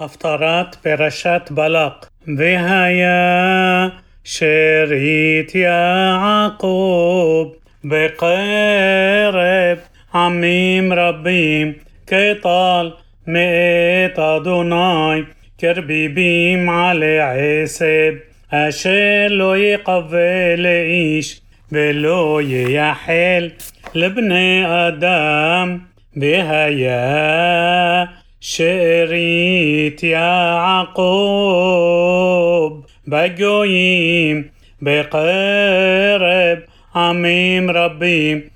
הפטרת 0.00 0.74
פרשת 0.74 1.42
בלק, 1.50 2.06
והיה 2.38 3.88
שארית 4.24 5.54
יעקב 5.54 7.48
בקרב 7.84 9.78
עמים 10.14 10.92
רבים 10.92 11.72
כטל 12.06 12.90
מאת 13.26 14.18
אדוני 14.18 15.22
כרביבים 15.58 16.68
עלי 16.68 17.20
עשב 17.20 18.14
אשר 18.50 19.26
לא 19.30 19.56
יקווה 19.56 20.56
לאיש 20.56 21.40
ולא 21.72 22.40
ייחל 22.42 23.48
לבני 23.94 24.62
אדם 24.66 25.78
והיה 26.16 28.04
شريت 28.39 30.03
يا 30.03 30.55
يعقوب 30.55 32.85
بجويم 33.07 34.51
بقرب. 34.81 36.63
عميم 36.95 37.69
ربي 37.69 38.51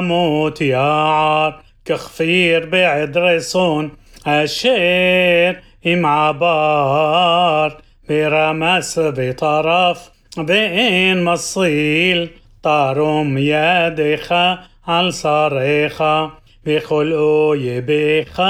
موت 0.00 0.60
يا 0.60 0.68
يعر 0.68 1.60
كخفير 1.84 2.66
بعدرسون 2.66 3.90
أشير 4.26 5.60
إمعبار 5.86 7.76
برمس 8.08 9.00
بطرف 9.02 10.10
بين 10.38 11.24
مصيل. 11.24 12.30
طارم 12.62 13.38
يدخا 13.38 14.58
على 14.86 15.10
صريخة. 15.10 16.39
וכל 16.65 17.13
אויביך 17.13 18.41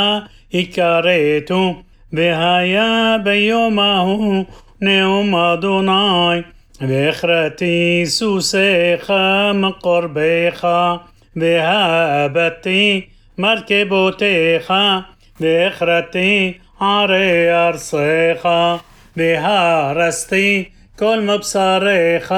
יכרתו 0.52 1.76
והיה 2.14 3.16
ביום 3.24 3.80
ההוא 3.80 4.46
נאום 4.82 5.36
אדוני 5.36 6.42
והכרתי 6.82 8.04
סוסיך 8.06 9.14
מקורביך 9.54 10.68
והאבדתי 11.36 13.02
מרכבותיך 13.38 14.74
והכרתי 15.40 16.54
ערי 16.82 17.52
ארצך 17.52 18.50
והרסתי 19.18 20.64
כל 21.00 21.22
מבשריך 21.22 22.34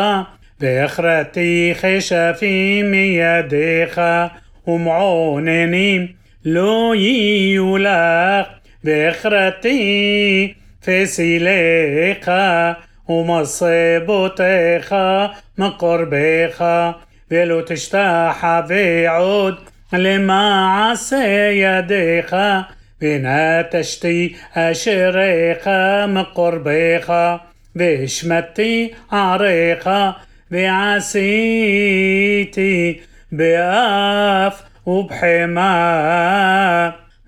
והכרתי 0.59 1.73
כשפים 1.81 2.91
מידיך 2.91 4.01
ومعونني 4.66 6.16
لو 6.44 6.94
يولاق 6.94 8.62
بخرتي 8.84 10.56
في 10.82 11.06
سليقة 11.06 12.76
ومصيبتك 13.08 14.92
من 15.58 15.70
قربك 15.70 16.94
ولو 17.32 17.60
تشتاح 17.60 18.46
لما 19.92 20.66
عسى 20.66 21.60
يديك 21.60 22.34
بنا 23.00 23.62
تشتي 23.62 24.36
أشريخا 24.56 26.06
من 26.06 26.22
قربك 26.22 27.40
وشمتي 27.80 28.94
عريقة 29.12 30.16
بعسيتي 31.72 33.00
באף 33.31 34.61
ובחמה 34.87 35.69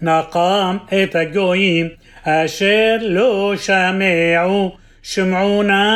נקם 0.02 0.78
את 1.04 1.16
הגויים 1.16 1.88
אשר 2.24 2.98
לא 3.02 3.54
שמעו 3.58 4.76
שמעונה 5.04 5.90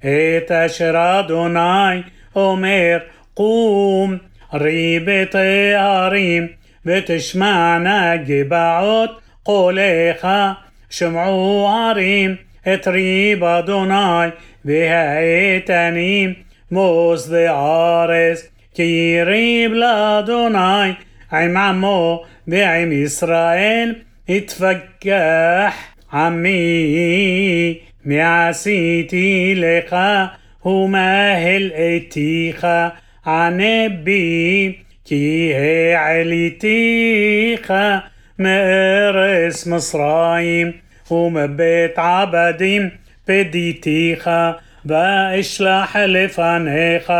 את 0.00 0.50
אשר 0.50 1.20
אדוני 1.20 2.02
אומר 2.36 2.98
קום 3.34 4.16
ריבתי 4.54 5.74
הרים 5.74 6.46
ותשמענה 6.86 8.16
גבעות 8.16 9.20
קולך 9.42 10.28
שמעו 10.90 11.68
הרים 11.68 12.36
את 12.74 12.88
ריב 12.88 13.44
אדוני 13.44 14.28
והאיתנים 14.64 16.34
מוסדי 16.70 17.48
ארץ 17.48 18.48
כי 18.74 19.18
ריב 19.26 19.72
לאדוני 19.72 20.92
עם 21.32 21.56
עמו 21.56 22.24
ועם 22.48 22.92
ישראל 22.92 23.94
התפקח 24.28 25.74
עמי 26.12 27.78
מעשיתי 28.04 29.54
לך 29.56 29.96
ומהל 30.64 31.70
אתיך 31.72 32.66
ענה 33.26 33.88
בי 34.02 34.72
כי 35.04 35.52
העליתיך 35.96 37.72
מארץ 38.38 39.66
מצרים 39.66 40.72
ומבית 41.10 41.98
עבדים 41.98 42.88
פדיתיך 43.24 44.30
ואשלח 44.85 45.95
לפניך 45.95 47.13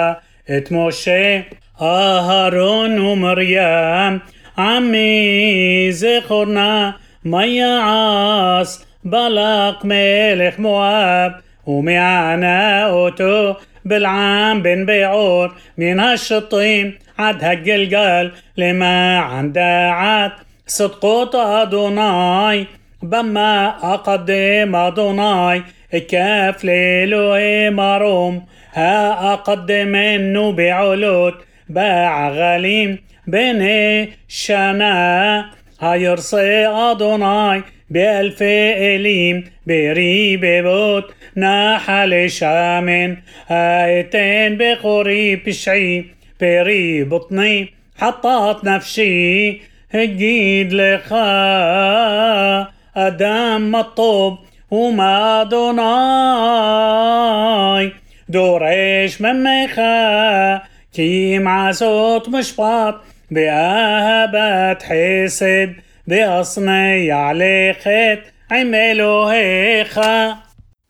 את 0.58 0.72
משה, 0.72 1.40
אהרון 1.82 3.00
ומרים, 3.00 4.20
עמי 4.58 5.88
זכור 5.92 6.46
נא 6.46 6.90
מה 7.26 7.46
יעש 7.46 8.78
בלק 9.04 9.84
מלך 9.84 10.60
מואב, 10.60 11.32
ומענה 11.68 12.90
אותו 12.90 13.56
בלעם 13.86 14.64
בן 14.64 14.86
בעור 14.86 15.46
מן 15.78 16.00
השטים 16.00 16.92
עד 17.18 17.44
הגלגל 17.44 18.30
למען 18.58 19.52
דעת 19.52 20.32
صدقות 20.68 21.36
אדוני 21.36 22.66
במה 23.04 23.72
אקדם 23.82 24.76
אדוני 24.76 25.60
كاف 25.98 26.64
ليلو 26.64 27.36
مروم 27.72 28.46
ها 28.74 29.34
أقدم 29.34 29.96
إنه 29.96 30.52
بعلوت 30.52 31.36
باع 31.70 32.30
غليم 32.30 33.00
بني 33.28 34.10
شنا. 34.28 35.46
هيرصي 35.80 36.68
أدوناي 36.68 37.62
بألف 37.90 38.38
إليم 38.42 39.44
بريب 39.68 40.46
بوت. 40.64 41.14
نحل 41.38 42.30
شامن 42.32 43.18
هايتين 43.48 44.58
بخوري 44.58 45.36
بشعي 45.36 46.06
بري 46.42 47.04
بطني 47.04 47.74
حطات 47.98 48.66
نفسي 48.66 49.62
هجيد 49.92 50.74
لك 50.74 51.12
أدام 52.96 53.72
مطوب 53.72 54.38
وما 54.71 55.43
دوناي 55.43 55.93
دورش 58.29 59.21
منك 59.21 59.81
كي 60.93 61.39
مع 61.39 61.73
صوت 61.73 62.29
مشبط 62.29 62.95
بأهبت 63.31 64.83
حسد 64.83 65.75
بأصني 66.07 67.13
عليك 67.13 67.89
עם 68.53 68.75
אלוהיך. 68.75 70.01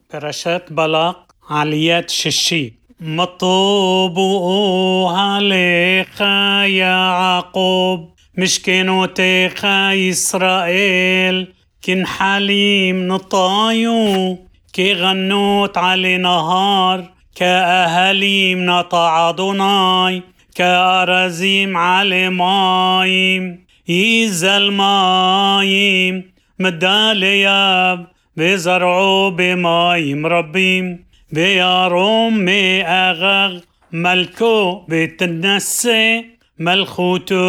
פרשת 0.08 0.62
בלק, 0.70 1.16
עליית 1.50 2.08
שישי. 2.08 2.70
מה 3.00 3.26
טובו 3.26 5.12
עליך 5.16 6.24
יעקב, 6.66 8.00
משכנותיך 8.38 9.66
ישראל, 9.94 11.46
كن 11.85 12.05
حليم 12.07 13.07
نطايو 13.07 14.37
كي 14.73 14.93
غنوت 14.93 15.77
علي 15.77 16.17
نهار 16.17 17.03
كأهلي 17.35 18.55
من 18.55 18.81
طعضناي 18.81 20.23
كأرازيم 20.55 21.77
علي 21.77 22.29
مايم 22.29 23.65
يز 23.87 24.43
المايم 24.43 26.31
مدالياب 26.59 28.07
بزرعو 28.37 29.29
بمايم 29.29 30.25
ربيم 30.25 31.05
بيارم 31.31 32.37
مي 32.37 32.83
أغغ 32.85 33.59
ملكو 33.91 34.81
بتنسي 34.89 36.25
ملخوتو. 36.59 37.39